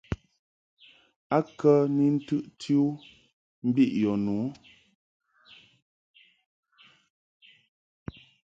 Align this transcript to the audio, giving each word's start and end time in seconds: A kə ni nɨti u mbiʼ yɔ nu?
A 1.35 1.37
kə 1.57 1.71
ni 1.95 2.05
nɨti 2.15 2.73
u 2.85 2.87
mbiʼ 3.67 3.91
yɔ 4.01 4.11
nu? 4.25 4.35